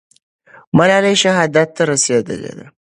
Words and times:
ملالۍ 0.77 1.15
شهادت 1.23 1.69
ته 1.75 1.83
رسېدلې 1.91 2.51
ده. 2.57 2.65